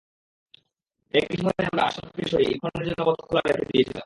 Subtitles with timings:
[1.13, 3.99] একই সময়ে আমরা আশরাফকে স্যরিয়ে ইরফানের জন্য পথ খোলা রেখে দিয়েছিলাম।